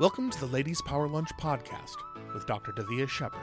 [0.00, 1.96] Welcome to the Ladies Power Lunch podcast
[2.32, 2.70] with Dr.
[2.70, 3.42] Davia Shepard,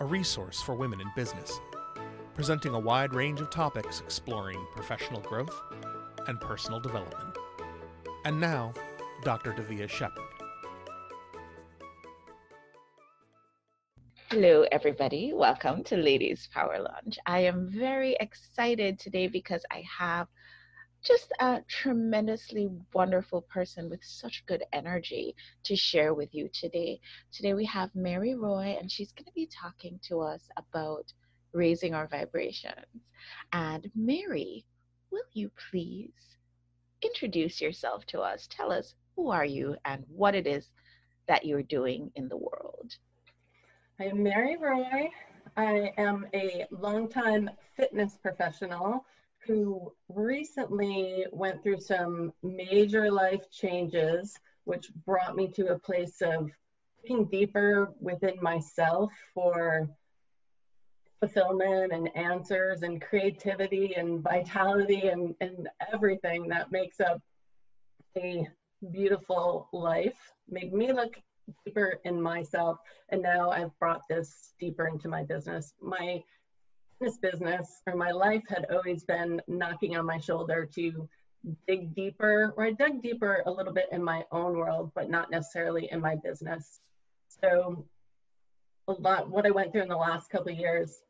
[0.00, 1.58] a resource for women in business,
[2.34, 5.58] presenting a wide range of topics exploring professional growth
[6.28, 7.38] and personal development.
[8.26, 8.74] And now,
[9.22, 9.54] Dr.
[9.54, 10.22] Davia Shepard.
[14.28, 15.32] Hello, everybody.
[15.32, 17.18] Welcome to Ladies Power Lunch.
[17.24, 20.28] I am very excited today because I have
[21.04, 26.98] just a tremendously wonderful person with such good energy to share with you today.
[27.30, 31.12] Today we have Mary Roy, and she's going to be talking to us about
[31.52, 33.04] raising our vibrations.
[33.52, 34.64] And Mary,
[35.10, 36.38] will you please
[37.02, 38.48] introduce yourself to us?
[38.50, 40.70] Tell us who are you and what it is
[41.28, 42.96] that you're doing in the world.
[44.00, 45.10] I am Mary Roy.
[45.56, 49.04] I am a longtime fitness professional
[49.46, 56.50] who recently went through some major life changes, which brought me to a place of
[57.02, 59.88] looking deeper within myself for
[61.20, 67.20] fulfillment and answers and creativity and vitality and, and everything that makes up
[68.16, 68.46] a
[68.90, 70.32] beautiful life.
[70.48, 71.16] Made me look
[71.64, 72.78] deeper in myself
[73.10, 75.74] and now i've brought this deeper into my business.
[75.80, 76.22] My
[77.00, 81.08] this business or my life had always been knocking on my shoulder to
[81.66, 85.30] dig deeper, or I dug deeper a little bit in my own world, but not
[85.30, 86.80] necessarily in my business.
[87.42, 87.86] So
[88.88, 91.02] a lot what I went through in the last couple of years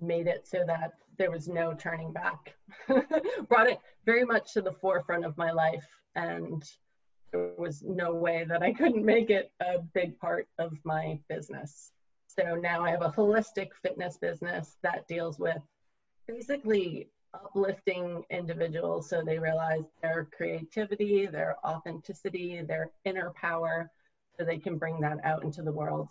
[0.00, 2.54] made it so that there was no turning back.
[3.48, 6.62] Brought it very much to the forefront of my life and
[7.32, 11.92] there was no way that I couldn't make it a big part of my business.
[12.38, 15.60] So now I have a holistic fitness business that deals with
[16.28, 23.90] basically uplifting individuals so they realize their creativity, their authenticity, their inner power,
[24.38, 26.08] so they can bring that out into the world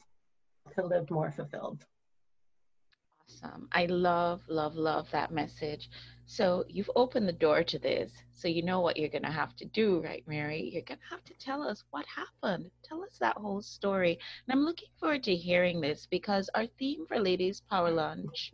[0.75, 1.85] to live more fulfilled.
[3.29, 3.67] Awesome.
[3.71, 5.89] I love, love, love that message.
[6.25, 8.11] So you've opened the door to this.
[8.31, 10.69] So you know what you're going to have to do, right, Mary?
[10.71, 12.69] You're going to have to tell us what happened.
[12.83, 14.17] Tell us that whole story.
[14.47, 18.51] And I'm looking forward to hearing this because our theme for Ladies Power Lunch,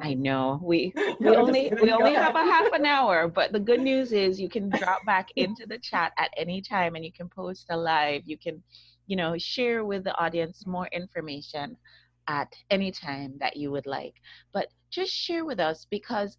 [0.00, 3.80] I know we we only we only have a half an hour, but the good
[3.80, 7.28] news is you can drop back into the chat at any time and you can
[7.28, 8.22] post a live.
[8.24, 8.62] You can,
[9.06, 11.76] you know, share with the audience more information
[12.28, 14.14] at any time that you would like.
[14.52, 16.36] But just share with us because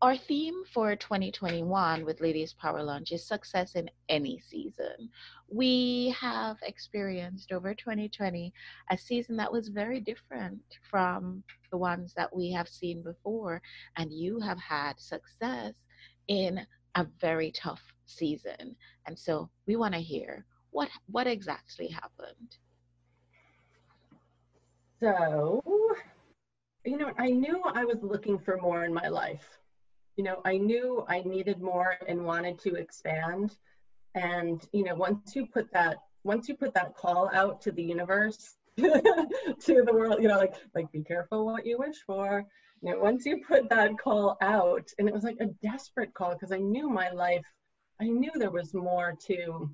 [0.00, 5.10] our theme for 2021 with Ladies Power Lunch is success in any season.
[5.50, 8.52] We have experienced over 2020
[8.92, 13.60] a season that was very different from the ones that we have seen before,
[13.96, 15.74] and you have had success
[16.28, 18.76] in a very tough season.
[19.06, 22.56] And so we want to hear what what exactly happened.
[25.00, 25.62] So,
[26.84, 29.58] you know, I knew I was looking for more in my life.
[30.16, 33.56] You know, I knew I needed more and wanted to expand.
[34.16, 37.82] And, you know, once you put that, once you put that call out to the
[37.82, 42.44] universe, to the world, you know, like, like be careful what you wish for.
[42.82, 46.32] You know, once you put that call out, and it was like a desperate call
[46.32, 47.46] because I knew my life,
[48.00, 49.70] I knew there was more to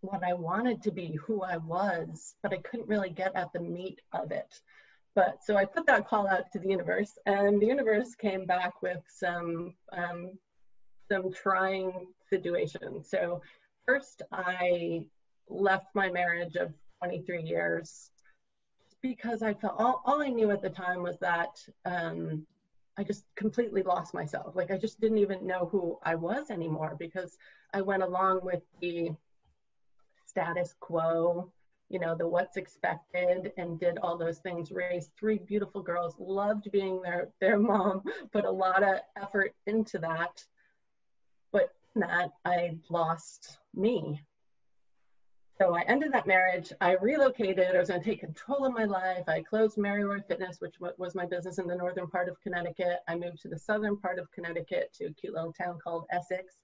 [0.00, 3.60] what I wanted to be, who I was, but I couldn't really get at the
[3.60, 4.60] meat of it.
[5.14, 8.80] But so I put that call out to the universe, and the universe came back
[8.82, 10.38] with some um,
[11.10, 13.10] some trying situations.
[13.10, 13.42] So
[13.86, 15.04] first, I
[15.48, 18.10] left my marriage of 23 years
[19.02, 22.46] because I felt all, all I knew at the time was that um,
[22.96, 24.54] I just completely lost myself.
[24.54, 27.36] Like I just didn't even know who I was anymore because
[27.74, 29.10] I went along with the
[30.30, 31.50] status quo,
[31.88, 36.70] you know, the what's expected and did all those things, raised three beautiful girls, loved
[36.70, 38.02] being their, their mom,
[38.32, 40.42] put a lot of effort into that.
[41.52, 44.20] But that I lost me.
[45.58, 46.72] So I ended that marriage.
[46.80, 47.74] I relocated.
[47.74, 49.24] I was going to take control of my life.
[49.28, 53.00] I closed Mary Roy Fitness, which was my business in the northern part of Connecticut.
[53.08, 56.62] I moved to the southern part of Connecticut to a cute little town called Essex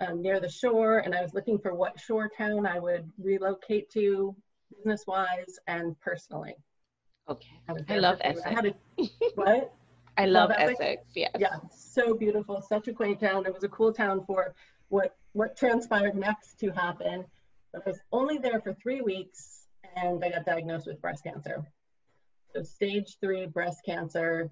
[0.00, 3.90] um, near the shore, and I was looking for what shore town I would relocate
[3.90, 4.34] to
[4.74, 6.54] business wise and personally.
[7.28, 7.60] Okay.
[7.68, 8.46] I, I love Essex.
[8.46, 9.04] I a,
[9.34, 9.74] what?
[10.18, 10.80] I love, love Essex.
[10.80, 11.02] Essex.
[11.14, 11.30] Yes.
[11.38, 13.46] Yeah, so beautiful, such a quaint town.
[13.46, 14.54] It was a cool town for
[14.88, 17.24] what what transpired next to happen.
[17.72, 19.66] But I was only there for three weeks,
[19.96, 21.64] and I got diagnosed with breast cancer.
[22.54, 24.50] So stage three breast cancer.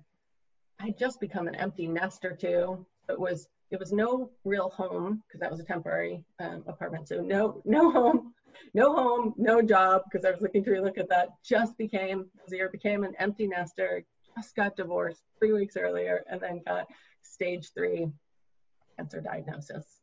[0.80, 2.86] I just become an empty nester too.
[3.10, 7.08] It was it was no real home because that was a temporary um, apartment.
[7.08, 8.34] So no, no home,
[8.74, 11.28] no home, no job, because I was looking to relook at that.
[11.44, 14.04] Just became, year became an empty nester,
[14.36, 16.86] just got divorced three weeks earlier, and then got
[17.22, 18.08] stage three
[18.96, 20.00] cancer diagnosis.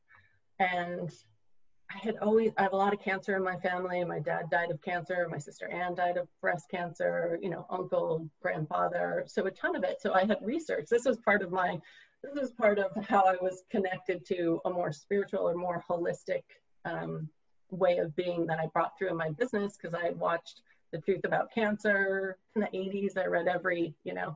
[0.59, 1.11] And
[1.93, 4.03] I had always, I have a lot of cancer in my family.
[4.03, 5.27] My dad died of cancer.
[5.29, 9.23] My sister Ann died of breast cancer, you know, uncle, grandfather.
[9.27, 10.01] So a ton of it.
[10.01, 10.87] So I had research.
[10.89, 11.79] This was part of my,
[12.23, 16.43] this was part of how I was connected to a more spiritual or more holistic
[16.85, 17.29] um,
[17.69, 20.61] way of being that I brought through in my business because I watched
[20.91, 23.17] The Truth About Cancer in the 80s.
[23.17, 24.35] I read every, you know,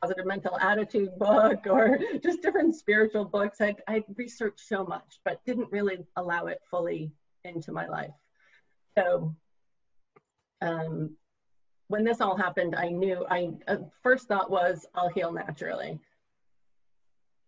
[0.00, 3.60] positive mental attitude book or just different spiritual books.
[3.60, 7.10] I, I researched so much, but didn't really allow it fully
[7.44, 8.14] into my life.
[8.96, 9.34] So
[10.60, 11.16] um,
[11.88, 16.00] when this all happened, I knew I uh, first thought was I'll heal naturally.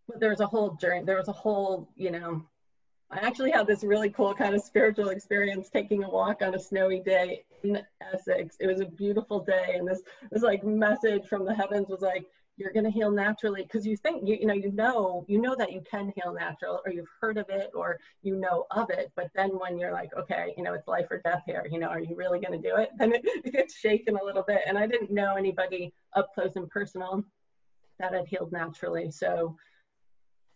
[0.08, 1.04] But there was a whole journey.
[1.04, 2.44] There was a whole, you know,
[3.10, 6.58] I actually had this really cool kind of spiritual experience taking a walk on a
[6.58, 8.56] snowy day in Essex.
[8.58, 12.26] It was a beautiful day, and this this like message from the heavens was like,
[12.56, 15.54] you're going to heal naturally because you think you, you know you know you know
[15.54, 19.12] that you can heal natural or you've heard of it or you know of it
[19.14, 21.88] but then when you're like okay you know it's life or death here you know
[21.88, 24.62] are you really going to do it then it, it gets shaken a little bit
[24.66, 27.22] and i didn't know anybody up close and personal
[27.98, 29.54] that had healed naturally so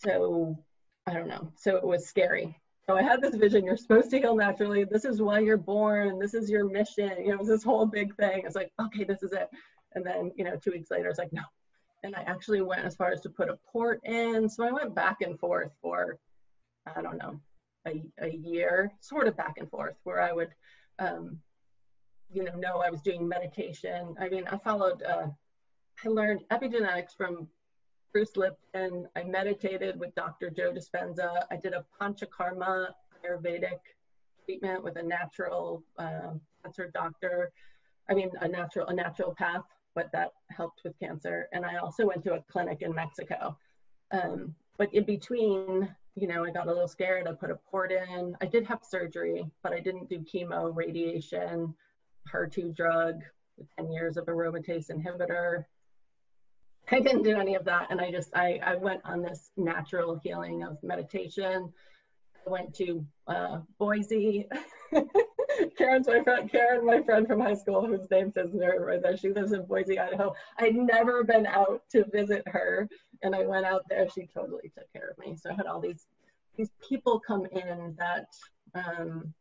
[0.02, 0.58] so
[1.06, 2.56] i don't know so it was scary
[2.90, 4.82] so I had this vision, you're supposed to heal naturally.
[4.82, 6.18] This is why you're born.
[6.18, 7.12] This is your mission.
[7.20, 8.42] You know, it was this whole big thing.
[8.44, 9.48] It's like, okay, this is it.
[9.94, 11.42] And then, you know, two weeks later, it's like, no,
[12.02, 14.48] and I actually went as far as to put a port in.
[14.48, 16.18] So I went back and forth for,
[16.96, 17.40] I don't know,
[17.86, 20.50] a, a year, sort of back and forth, where I would,
[20.98, 21.38] um,
[22.32, 24.14] you know, know I was doing meditation.
[24.18, 25.28] I mean, I followed, uh,
[26.04, 27.46] I learned epigenetics from
[28.12, 29.06] Bruce Lipton.
[29.16, 30.50] I meditated with Dr.
[30.50, 31.44] Joe Dispenza.
[31.50, 32.88] I did a Panchakarma
[33.24, 33.80] Ayurvedic
[34.44, 37.52] treatment with a natural uh, cancer doctor.
[38.08, 39.64] I mean, a natural, a natural path
[39.94, 41.48] but that helped with cancer.
[41.52, 43.56] And I also went to a clinic in Mexico.
[44.12, 47.28] Um, but in between, you know, I got a little scared.
[47.28, 48.36] I put a port in.
[48.40, 51.74] I did have surgery, but I didn't do chemo, radiation,
[52.32, 53.20] HER2 drug,
[53.78, 55.64] 10 years of aromatase inhibitor.
[56.90, 57.88] I didn't do any of that.
[57.90, 61.72] And I just, I, I went on this natural healing of meditation.
[62.46, 64.48] I went to uh, Boise.
[65.76, 69.16] Karen's my friend, Karen, my friend from high school, whose name says right there.
[69.16, 70.34] She lives in Boise, Idaho.
[70.58, 72.88] I'd never been out to visit her,
[73.22, 74.08] and I went out there.
[74.08, 75.36] She totally took care of me.
[75.36, 76.06] So I had all these
[76.56, 78.26] these people come in that
[78.74, 79.32] um,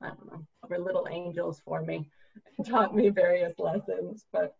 [0.00, 2.08] I don't know were little angels for me,
[2.66, 4.24] taught me various lessons.
[4.32, 4.54] But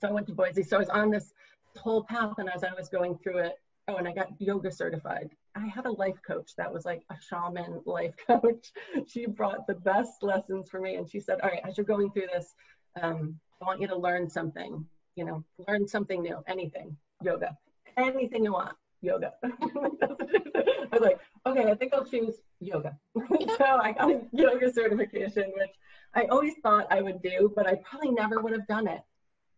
[0.00, 0.62] so I went to Boise.
[0.62, 1.32] So I was on this
[1.76, 3.54] whole path, and as I was going through it,
[3.88, 5.30] oh, and I got yoga certified.
[5.54, 8.72] I had a life coach that was like a shaman life coach.
[9.06, 10.96] she brought the best lessons for me.
[10.96, 12.54] And she said, all right, as you're going through this,
[13.00, 14.84] um, I want you to learn something,
[15.16, 17.56] you know, learn something new, anything, yoga,
[17.96, 19.32] anything you want, yoga.
[19.42, 22.96] I was like, okay, I think I'll choose yoga.
[23.58, 25.70] so I got a yoga certification, which
[26.14, 29.02] I always thought I would do, but I probably never would have done it.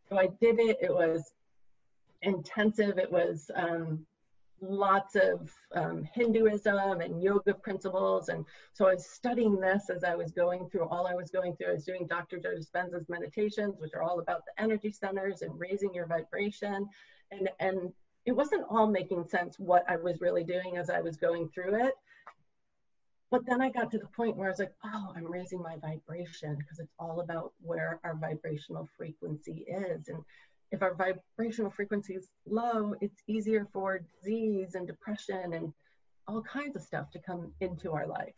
[0.09, 0.79] So I did it.
[0.83, 1.33] It was
[2.23, 2.99] intensive.
[2.99, 4.07] It was um,
[4.61, 8.29] lots of um, Hinduism and yoga principles.
[8.29, 11.57] And so I was studying this as I was going through all I was going
[11.57, 11.71] through.
[11.71, 12.39] I was doing Dr.
[12.39, 16.89] Joe Dispenza's meditations, which are all about the energy centers and raising your vibration.
[17.31, 17.93] And, and
[18.25, 21.85] it wasn't all making sense what I was really doing as I was going through
[21.87, 21.95] it.
[23.31, 25.77] But then I got to the point where I was like, oh, I'm raising my
[25.79, 30.09] vibration because it's all about where our vibrational frequency is.
[30.09, 30.23] And
[30.73, 35.73] if our vibrational frequency is low, it's easier for disease and depression and
[36.27, 38.35] all kinds of stuff to come into our life.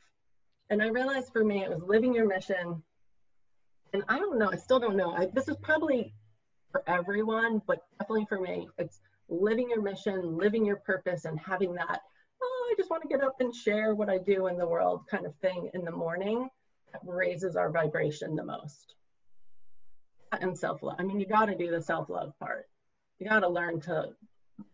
[0.68, 2.82] And I realized for me, it was living your mission.
[3.92, 5.12] And I don't know, I still don't know.
[5.12, 6.12] I, this is probably
[6.72, 8.98] for everyone, but definitely for me, it's
[9.28, 12.00] living your mission, living your purpose, and having that,
[12.42, 15.02] oh, I just want to get up and share what I do in the world
[15.08, 16.48] kind of thing in the morning
[16.92, 18.96] that raises our vibration the most
[20.42, 20.96] and self-love.
[20.98, 22.66] I mean, you got to do the self-love part.
[23.18, 24.10] You got to learn to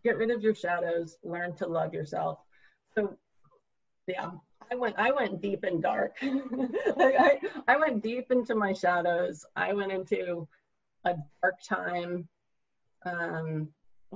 [0.03, 2.39] get rid of your shadows, learn to love yourself.
[2.95, 3.17] So,
[4.07, 4.31] yeah,
[4.71, 6.15] I went I went deep and dark.
[6.21, 9.45] I, I went deep into my shadows.
[9.55, 10.47] I went into
[11.05, 12.27] a dark time.
[13.05, 13.69] Um,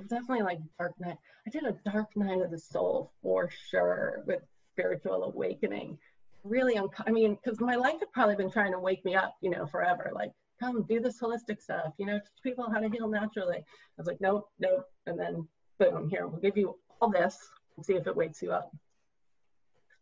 [0.07, 1.17] definitely like dark night.
[1.45, 4.41] I did a dark night of the soul for sure with
[4.73, 5.97] spiritual awakening.
[6.43, 9.49] Really, I mean, because my life had probably been trying to wake me up, you
[9.49, 10.11] know, forever.
[10.13, 13.57] Like come do this holistic stuff, you know, teach people how to heal naturally.
[13.57, 13.63] I
[13.97, 14.85] was like, nope, nope.
[15.07, 15.47] And then
[15.79, 17.37] boom, here, we'll give you all this
[17.77, 18.71] and see if it wakes you up.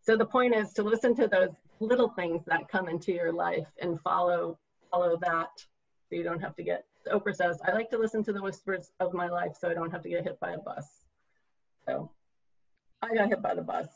[0.01, 3.67] so the point is to listen to those little things that come into your life
[3.81, 4.57] and follow
[4.91, 5.50] follow that
[6.10, 8.91] so you don't have to get oprah says i like to listen to the whispers
[9.00, 10.88] of my life so i don't have to get hit by a bus
[11.88, 12.10] so
[13.01, 13.88] i got hit by the bus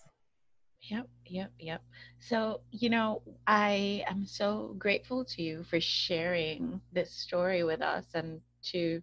[0.90, 1.84] Yep, yep, yep.
[2.20, 8.06] So, you know, I am so grateful to you for sharing this story with us
[8.14, 8.40] and
[8.72, 9.02] to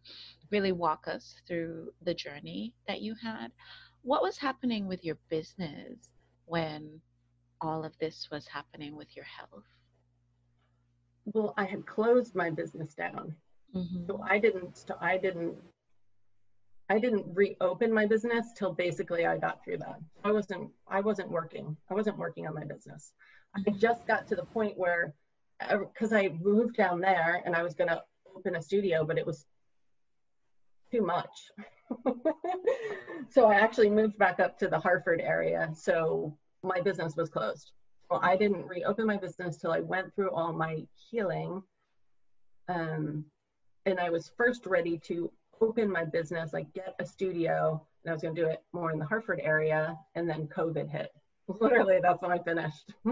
[0.51, 3.49] really walk us through the journey that you had.
[4.03, 6.09] What was happening with your business
[6.47, 7.01] when
[7.61, 9.65] all of this was happening with your health?
[11.33, 13.35] Well, I had closed my business down.
[13.75, 14.07] Mm-hmm.
[14.07, 15.57] So I didn't I didn't
[16.91, 19.97] I didn't reopen my business till basically I got through that.
[20.23, 21.77] I wasn't I wasn't working.
[21.91, 23.13] I wasn't working on my business.
[23.57, 25.15] I just got to the point where
[25.59, 28.03] because uh, I moved down there and I was going to
[28.37, 29.47] open a studio, but it was
[30.93, 31.51] too much.
[33.31, 35.71] so I actually moved back up to the Hartford area.
[35.75, 37.73] So my business was closed.
[38.11, 41.63] Well, I didn't reopen my business till I went through all my healing.
[42.69, 43.25] Um,
[43.87, 45.31] and I was first ready to
[45.65, 48.93] open my business, like get a studio, and I was going to do it more
[48.93, 51.11] in the Hartford area, and then COVID hit.
[51.49, 52.93] Literally, that's when I finished.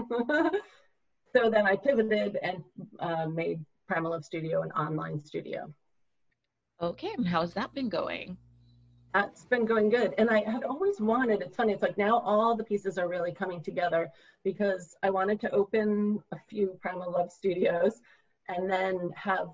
[1.33, 2.63] so then I pivoted and
[2.99, 5.71] uh, made Primal Love Studio an online studio.
[6.81, 8.37] Okay, and how's that been going?
[9.13, 10.15] That's been going good.
[10.17, 13.31] And I had always wanted, it's funny, it's like now all the pieces are really
[13.31, 14.11] coming together
[14.43, 18.01] because I wanted to open a few Primal Love studios
[18.47, 19.49] and then have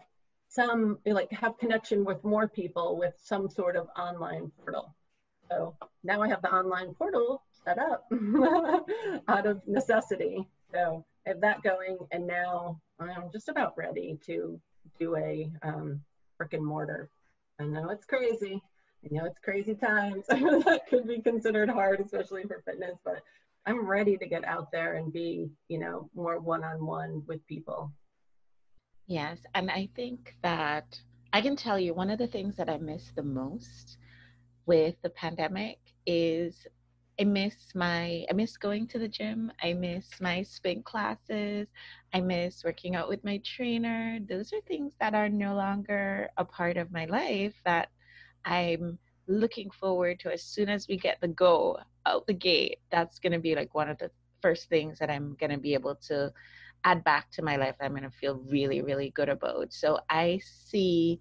[0.50, 4.94] some like have connection with more people with some sort of online portal.
[5.50, 8.12] So now I have the online portal set up
[9.28, 10.48] out of necessity.
[10.74, 14.60] So I have that going, and now I'm just about ready to
[15.00, 16.02] do a um,
[16.38, 17.10] brick and mortar.
[17.60, 18.62] I know it's crazy.
[19.04, 20.26] I know it's crazy times.
[20.30, 23.22] that could be considered hard, especially for fitness, but
[23.66, 27.46] I'm ready to get out there and be, you know, more one on one with
[27.48, 27.92] people.
[29.10, 31.02] Yes, and I think that
[31.34, 33.98] I can tell you one of the things that I miss the most
[34.68, 36.68] with the pandemic is
[37.20, 39.52] I miss my I miss going to the gym.
[39.64, 41.68] I miss my spin classes.
[42.14, 44.20] I miss working out with my trainer.
[44.30, 47.90] Those are things that are no longer a part of my life that
[48.46, 52.78] I'm looking forward to as soon as we get the go out the gate.
[52.92, 54.12] That's going to be like one of the
[54.44, 56.32] first things that I'm going to be able to
[56.84, 59.74] add back to my life I'm going to feel really, really good about.
[59.74, 61.20] So I see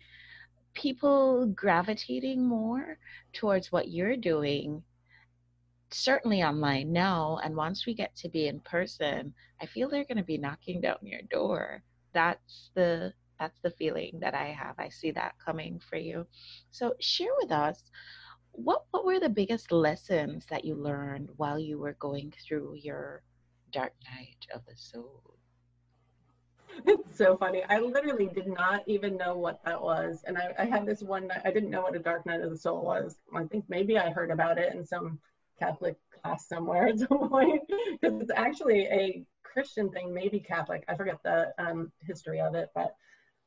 [0.75, 2.99] people gravitating more
[3.33, 4.83] towards what you're doing
[5.91, 10.19] certainly online now and once we get to be in person i feel they're going
[10.19, 11.83] to be knocking down your door.
[12.13, 14.75] That's the that's the feeling that i have.
[14.79, 16.27] I see that coming for you.
[16.71, 17.83] So share with us
[18.53, 23.23] what what were the biggest lessons that you learned while you were going through your
[23.73, 25.38] dark night of the soul
[26.87, 27.63] it's so funny.
[27.69, 30.23] I literally did not even know what that was.
[30.27, 32.51] And I, I had this one, night I didn't know what a dark night of
[32.51, 33.17] the soul was.
[33.35, 35.19] I think maybe I heard about it in some
[35.59, 37.63] Catholic class somewhere at some point,
[38.01, 40.85] because it's actually a Christian thing, maybe Catholic.
[40.89, 42.95] I forget the um, history of it, but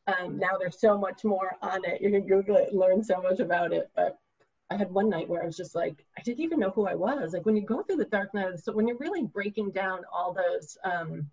[0.07, 2.01] um, now there's so much more on it.
[2.01, 3.89] You can Google it and learn so much about it.
[3.95, 4.17] But
[4.69, 6.95] I had one night where I was just like, I didn't even know who I
[6.95, 7.33] was.
[7.33, 10.33] Like when you go through the dark night, so when you're really breaking down all
[10.33, 11.29] those um,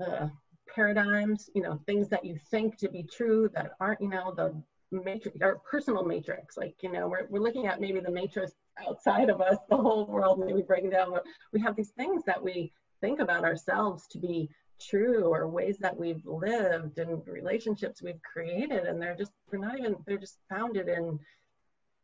[0.00, 0.28] uh,
[0.74, 4.54] paradigms, you know, things that you think to be true that aren't, you know, the
[4.90, 6.56] matrix or personal matrix.
[6.56, 8.52] Like, you know, we're, we're looking at maybe the matrix
[8.86, 11.10] outside of us, the whole world maybe breaking down.
[11.10, 14.48] But we have these things that we think about ourselves to be
[14.80, 18.84] true or ways that we've lived and relationships we've created.
[18.84, 21.18] And they're just, they're not even, they're just founded in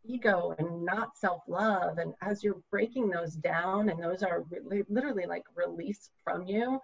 [0.05, 5.27] ego and not self-love and as you're breaking those down and those are really, literally
[5.27, 6.81] like released from you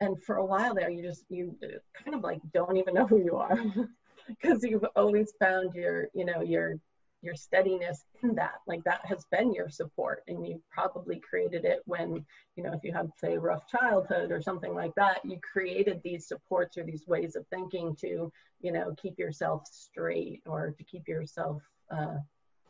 [0.00, 1.56] and for a while there you just you
[2.04, 3.58] kind of like don't even know who you are
[4.28, 6.76] because you've always found your you know your
[7.22, 8.60] your steadiness in that.
[8.66, 12.24] Like that has been your support and you probably created it when
[12.54, 16.28] you know if you had say rough childhood or something like that you created these
[16.28, 21.08] supports or these ways of thinking to you know keep yourself straight or to keep
[21.08, 21.60] yourself
[21.90, 22.16] uh,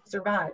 [0.06, 0.52] survive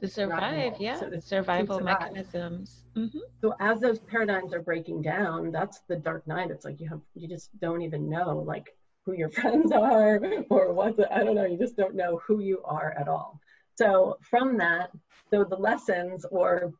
[0.00, 2.84] to survive, yeah, so survival mechanisms.
[2.96, 3.18] Mm-hmm.
[3.40, 6.50] So as those paradigms are breaking down, that's the dark night.
[6.50, 8.74] It's like you have you just don't even know like
[9.06, 11.44] who your friends are or what the, I don't know.
[11.44, 13.40] You just don't know who you are at all.
[13.76, 14.90] So from that,
[15.30, 16.72] so the lessons or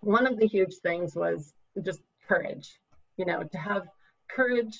[0.00, 2.80] one of the huge things was just courage.
[3.16, 3.88] You know, to have
[4.28, 4.78] courage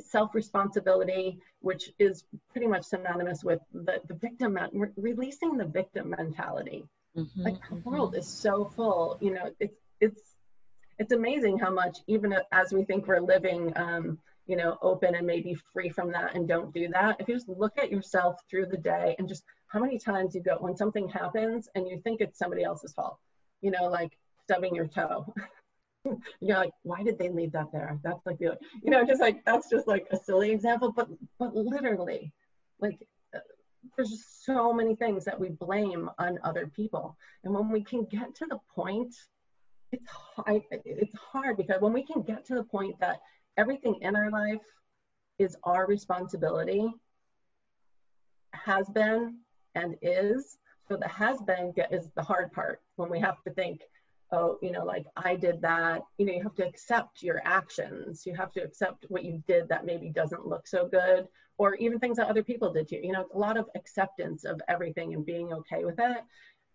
[0.00, 6.84] self-responsibility, which is pretty much synonymous with the, the victim, re- releasing the victim mentality.
[7.16, 7.90] Mm-hmm, like the mm-hmm.
[7.90, 10.22] world is so full, you know, it's, it's
[10.98, 15.26] it's amazing how much even as we think we're living um, you know open and
[15.26, 18.66] maybe free from that and don't do that if you just look at yourself through
[18.66, 22.20] the day and just how many times you go when something happens and you think
[22.20, 23.18] it's somebody else's fault
[23.60, 25.32] you know like stubbing your toe
[26.40, 27.98] you're like why did they leave that there?
[28.02, 31.54] That's like the you know just like that's just like a silly example but but
[31.54, 32.32] literally
[32.80, 32.98] like
[33.96, 37.16] there's just so many things that we blame on other people.
[37.44, 39.14] And when we can get to the point
[39.90, 43.20] it's hard, it's hard because when we can get to the point that
[43.58, 44.62] everything in our life
[45.38, 46.90] is our responsibility
[48.52, 49.36] has been
[49.74, 50.56] and is
[50.88, 53.82] so the has been is the hard part when we have to think
[54.32, 56.02] oh you know like i did that.
[56.18, 58.24] You know you have to accept your actions.
[58.26, 61.98] You have to accept what you did that maybe doesn't look so good or even
[61.98, 63.02] things that other people did to you.
[63.02, 66.22] You know a lot of acceptance of everything and being okay with it.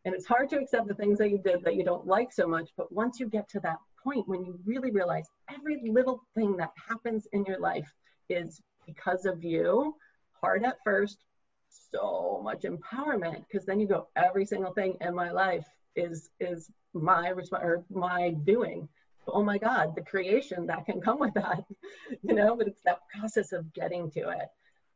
[0.05, 2.47] And it's hard to accept the things that you did that you don't like so
[2.47, 2.69] much.
[2.77, 6.71] But once you get to that point when you really realize every little thing that
[6.87, 7.91] happens in your life
[8.29, 9.95] is because of you,
[10.41, 11.25] hard at first,
[11.91, 15.65] so much empowerment because then you go, every single thing in my life
[15.98, 18.88] is is my resp- or my doing.
[19.27, 21.63] Oh my God, the creation that can come with that,
[22.24, 22.56] you know.
[22.56, 24.48] But it's that process of getting to it.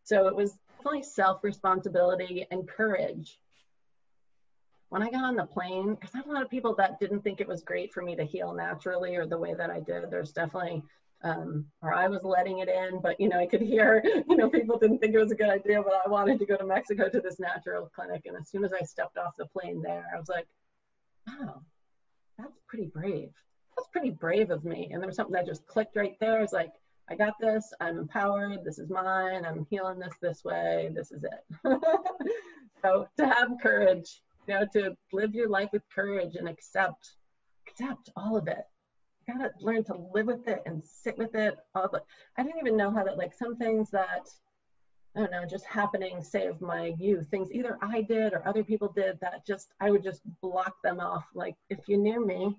[0.03, 3.37] So it was definitely self responsibility and courage
[4.91, 7.21] when I got on the plane, because I have a lot of people that didn't
[7.21, 10.11] think it was great for me to heal naturally or the way that I did.
[10.11, 10.83] There's definitely,
[11.23, 14.49] um, or I was letting it in, but you know, I could hear, you know,
[14.49, 17.07] people didn't think it was a good idea, but I wanted to go to Mexico
[17.07, 18.23] to this natural clinic.
[18.25, 20.45] And as soon as I stepped off the plane there, I was like,
[21.27, 21.61] wow,
[22.37, 23.29] that's pretty brave.
[23.75, 24.89] That's pretty brave of me.
[24.91, 26.41] And there was something that just clicked right there.
[26.41, 26.71] It's like,
[27.09, 27.73] I got this.
[27.79, 28.63] I'm empowered.
[28.63, 29.45] This is mine.
[29.45, 30.91] I'm healing this this way.
[30.93, 31.61] This is it.
[32.81, 37.11] so to have courage you know, to live your life with courage and accept,
[37.67, 38.65] accept all of it.
[39.27, 41.57] You gotta learn to live with it and sit with it.
[41.75, 42.01] All the,
[42.37, 44.27] I didn't even know how to like some things that
[45.15, 48.63] I don't know, just happening, say of my youth, things either I did or other
[48.63, 51.25] people did that just I would just block them off.
[51.33, 52.57] Like if you knew me,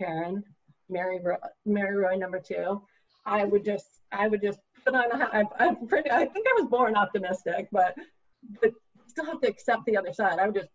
[0.00, 0.42] Karen,
[0.88, 1.20] Mary,
[1.66, 2.82] Mary Roy number two,
[3.26, 6.60] I would just I would just put on a I, I'm pretty I think I
[6.60, 7.94] was born optimistic, but
[8.62, 8.72] but
[9.06, 10.38] still have to accept the other side.
[10.38, 10.70] I would just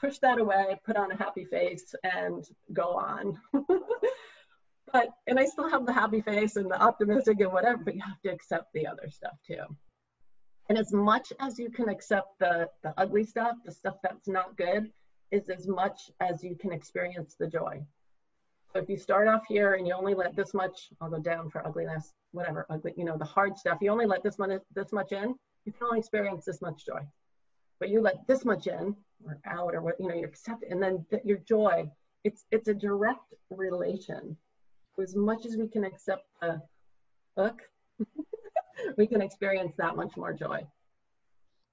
[0.00, 3.38] push that away, put on a happy face, and go on.
[4.92, 8.02] but and I still have the happy face and the optimistic and whatever, but you
[8.02, 9.64] have to accept the other stuff too.
[10.68, 14.56] And as much as you can accept the the ugly stuff, the stuff that's not
[14.56, 14.90] good,
[15.30, 17.84] is as much as you can experience the joy.
[18.72, 21.50] So if you start off here and you only let this much, I'll go down
[21.50, 24.92] for ugliness, whatever, ugly, you know, the hard stuff, you only let this much this
[24.92, 27.00] much in, you can only experience this much joy.
[27.78, 30.70] But you let this much in, or out or what you know you accept it.
[30.70, 31.90] and then th- your joy
[32.24, 34.36] it's it's a direct relation
[35.02, 36.60] as much as we can accept the
[37.36, 37.60] book
[38.96, 40.66] we can experience that much more joy.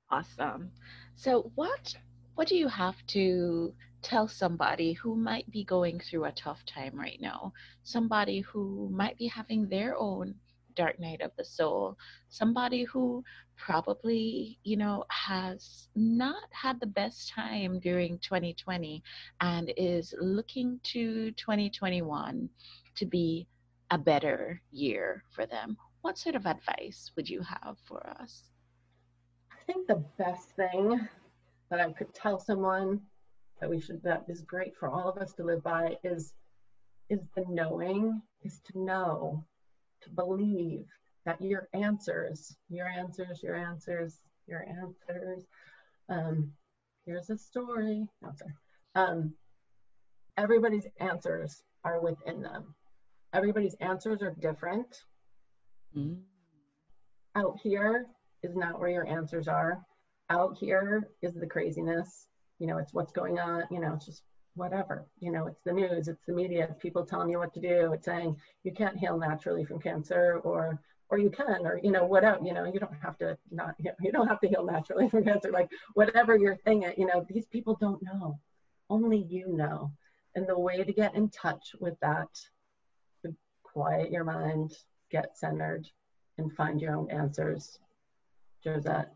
[0.10, 0.72] Awesome.
[1.16, 1.96] So what
[2.36, 7.00] what do you have to tell somebody who might be going through a tough time
[7.00, 7.54] right now?
[7.84, 10.36] Somebody who might be having their own
[10.76, 11.98] dark night of the soul?
[12.30, 13.24] Somebody who
[13.56, 19.04] probably you know has not had the best time during 2020
[19.42, 22.50] and is looking to 2021
[22.96, 23.48] to be
[23.92, 28.44] a better year for them what sort of advice would you have for us
[29.52, 31.10] i think the best thing
[31.70, 33.02] that i could tell someone
[33.60, 36.34] that we should that is great for all of us to live by is
[37.10, 39.44] is the knowing is to know
[40.02, 40.86] to believe
[41.26, 45.44] that your answers, your answers, your answers, your answers.
[46.10, 46.52] Um,
[47.06, 48.08] here's a story.
[48.22, 48.52] Sorry.
[48.96, 49.34] Um,
[50.38, 52.76] everybody's answers are within them.
[53.34, 55.04] Everybody's answers are different.
[55.98, 56.14] Mm-hmm.
[57.36, 58.06] Out here
[58.44, 59.80] is not where your answers are.
[60.30, 62.28] Out here is the craziness.
[62.60, 63.64] You know, it's what's going on.
[63.72, 64.24] You know, it's just
[64.56, 67.60] whatever you know it's the news it's the media it's people telling you what to
[67.60, 70.80] do it's saying you can't heal naturally from cancer or
[71.10, 74.12] or you can or you know whatever you know you don't have to not you
[74.12, 77.76] don't have to heal naturally from cancer like whatever your thing you know these people
[77.80, 78.40] don't know
[78.90, 79.92] only you know
[80.36, 82.30] and the way to get in touch with that
[83.24, 84.72] to quiet your mind
[85.14, 85.88] get centered
[86.38, 87.80] and find your own answers
[88.64, 89.14] josette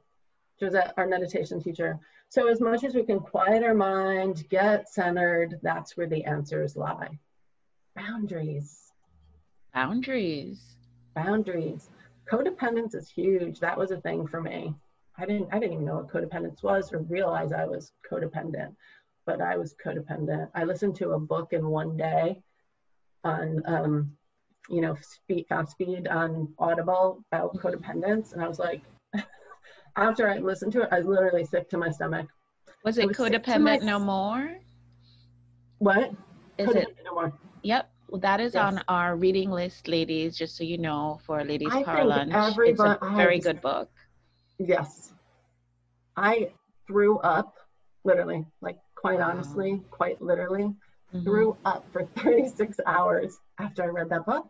[0.59, 5.59] josette our meditation teacher so as much as we can quiet our mind, get centered,
[5.63, 7.17] that's where the answers lie.
[7.95, 8.91] Boundaries.
[9.73, 10.75] Boundaries.
[11.15, 11.89] Boundaries.
[12.29, 13.59] Codependence is huge.
[13.61, 14.75] That was a thing for me.
[15.17, 18.75] I didn't I didn't even know what codependence was or realize I was codependent,
[19.25, 20.49] but I was codependent.
[20.53, 22.41] I listened to a book in one day
[23.23, 24.17] on um,
[24.69, 27.67] you know speed fast speed on Audible about Mm-hmm.
[27.67, 28.81] codependence, and I was like,
[29.95, 32.27] after I listened to it, I was literally sick to my stomach.
[32.83, 34.57] Was it was codependent no more?
[35.79, 36.11] What?
[36.57, 36.95] Is it?
[37.05, 37.33] No more.
[37.63, 37.89] Yep.
[38.09, 38.73] Well, that is Yes.
[38.73, 40.37] on our reading list, ladies.
[40.37, 43.89] Just so you know, for Ladies I Lunch, it's a very good book.
[44.59, 45.13] Yes.
[46.15, 46.51] I
[46.87, 47.53] threw up,
[48.05, 49.31] literally, like quite Wow.
[49.31, 50.73] honestly, quite literally,
[51.13, 51.23] Mhm.
[51.23, 54.49] threw up for 36 hours after I read that book.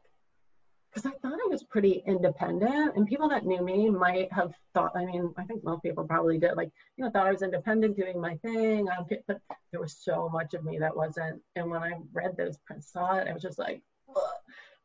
[0.98, 4.94] Because I thought I was pretty independent, and people that knew me might have thought,
[4.96, 7.96] I mean, I think most people probably did, like, you know, thought I was independent,
[7.96, 8.90] doing my thing.
[8.90, 11.40] Um, I'm, fit- but there was so much of me that wasn't.
[11.56, 14.24] And when I read those, prints, saw it, I was just like, Ugh.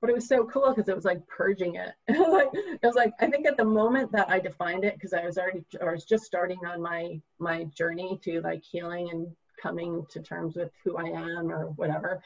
[0.03, 1.93] but it was so cool because it was like purging it.
[2.09, 5.39] it was like I think at the moment that I defined it, because I was
[5.39, 9.29] already or I was just starting on my my journey to like healing and
[9.63, 12.23] coming to terms with who I am or whatever,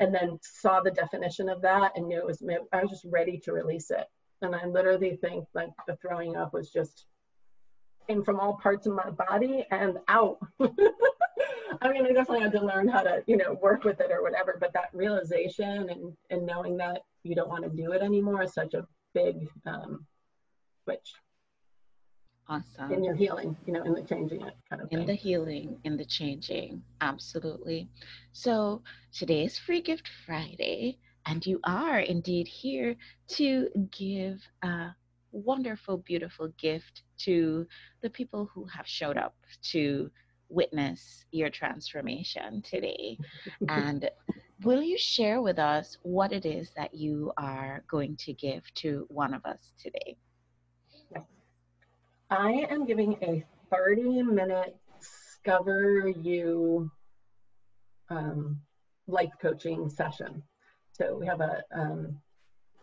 [0.00, 3.38] and then saw the definition of that and knew it was I was just ready
[3.44, 4.06] to release it.
[4.42, 7.04] And I literally think like the throwing up was just
[8.08, 10.38] came from all parts of my body and out.
[11.82, 14.22] I mean, I definitely had to learn how to, you know, work with it or
[14.22, 14.56] whatever.
[14.58, 18.54] But that realization and and knowing that you don't want to do it anymore is
[18.54, 20.06] such a big um,
[20.84, 21.12] switch
[22.50, 22.90] Awesome.
[22.92, 25.06] in your healing, you know, in the changing it kind of in thing.
[25.06, 26.82] the healing, in the changing.
[27.00, 27.88] Absolutely.
[28.32, 28.82] So
[29.12, 32.96] today is Free Gift Friday, and you are indeed here
[33.28, 34.88] to give a
[35.30, 37.68] wonderful, beautiful gift to
[38.02, 39.36] the people who have showed up
[39.70, 40.10] to
[40.48, 43.16] witness your transformation today.
[43.68, 44.10] and
[44.64, 49.06] will you share with us what it is that you are going to give to
[49.08, 50.16] one of us today?
[52.30, 56.88] I am giving a 30 minute discover you
[58.08, 58.60] um,
[59.08, 60.40] life coaching session.
[60.92, 62.20] So we have a um,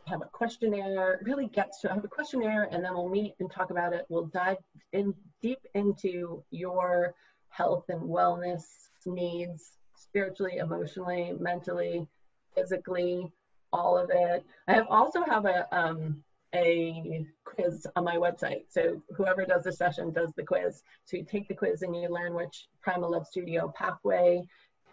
[0.06, 1.22] have a questionnaire.
[1.24, 4.06] Really gets to have a questionnaire, and then we'll meet and talk about it.
[4.10, 4.58] We'll dive
[4.92, 7.16] in deep into your
[7.48, 8.64] health and wellness
[9.06, 12.06] needs, spiritually, emotionally, mentally,
[12.54, 13.32] physically,
[13.72, 14.44] all of it.
[14.68, 16.22] I have also have a um,
[16.56, 18.64] a quiz on my website.
[18.70, 20.82] So whoever does the session does the quiz.
[21.06, 24.48] So you take the quiz and you learn which Primal Love Studio pathway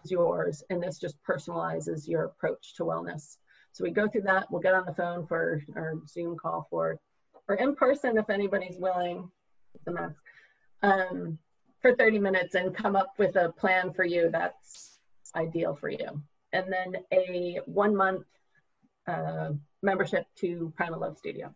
[0.04, 3.36] is yours, and this just personalizes your approach to wellness.
[3.72, 4.50] So we go through that.
[4.50, 6.98] We'll get on the phone for our Zoom call for,
[7.48, 9.30] or in person if anybody's willing.
[9.84, 10.16] The mask.
[10.82, 11.38] Um,
[11.84, 15.00] for 30 minutes and come up with a plan for you that's
[15.36, 16.22] ideal for you.
[16.54, 18.24] And then a one month
[19.06, 19.50] uh,
[19.84, 21.54] membership to Primal Love Studio.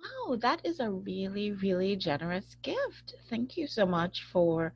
[0.00, 3.14] Wow, that is a really, really generous gift.
[3.28, 4.72] Thank you so much for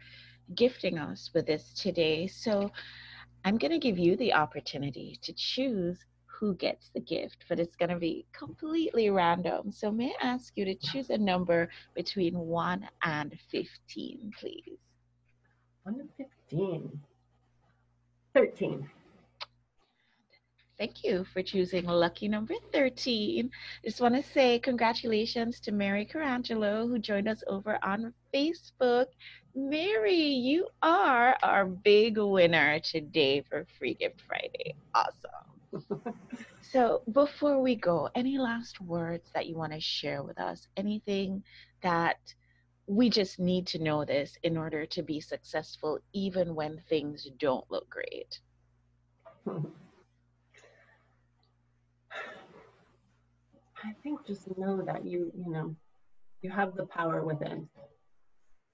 [0.54, 2.26] gifting us with this today.
[2.26, 2.70] So,
[3.44, 7.76] I'm going to give you the opportunity to choose who gets the gift, but it's
[7.76, 9.72] going to be completely random.
[9.72, 14.78] So, may I ask you to choose a number between 1 and 15, please?
[15.84, 16.04] 1 to
[16.48, 17.00] 15.
[18.34, 18.90] 13.
[20.80, 23.50] Thank you for choosing lucky number 13.
[23.84, 29.04] Just want to say congratulations to Mary Carangelo who joined us over on Facebook.
[29.54, 34.74] Mary, you are our big winner today for Free Gift Friday.
[34.94, 36.14] Awesome.
[36.62, 40.66] so, before we go, any last words that you want to share with us?
[40.78, 41.42] Anything
[41.82, 42.32] that
[42.86, 47.70] we just need to know this in order to be successful, even when things don't
[47.70, 48.40] look great?
[53.82, 55.74] I think just know that you, you know,
[56.42, 57.68] you have the power within.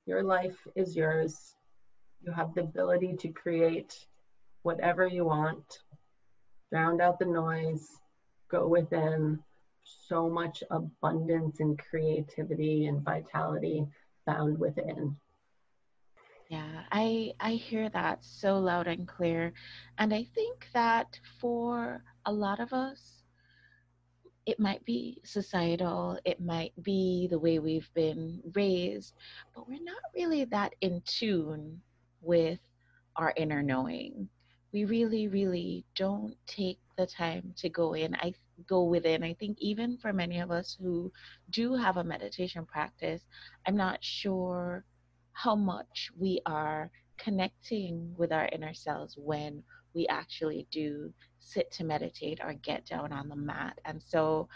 [0.07, 1.55] Your life is yours.
[2.23, 3.95] You have the ability to create
[4.63, 5.79] whatever you want,
[6.73, 7.89] drown out the noise,
[8.51, 9.39] go within.
[9.85, 13.87] So much abundance and creativity and vitality
[14.25, 15.17] found within.
[16.49, 19.53] Yeah, I I hear that so loud and clear.
[19.99, 23.16] And I think that for a lot of us,
[24.47, 29.15] it might be societal, it might be the way we've been raised,
[29.55, 31.81] but we're not really that in tune
[32.23, 32.61] with
[33.17, 34.29] our inner knowing.
[34.73, 38.15] We really, really don't take the time to go in.
[38.17, 38.35] I
[38.69, 39.23] go within.
[39.23, 41.13] I think even for many of us who
[41.51, 43.23] do have a meditation practice,
[43.67, 44.85] I'm not sure
[45.33, 49.63] how much we are connecting with our inner selves when
[49.97, 53.81] we actually do sit to meditate or get down on the mat.
[53.87, 54.49] And so,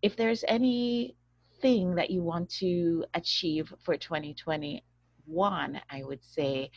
[0.00, 6.70] if there's anything that you want to achieve for 2021, I would say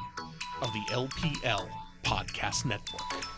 [0.61, 1.69] of the LPL
[2.03, 3.36] Podcast Network.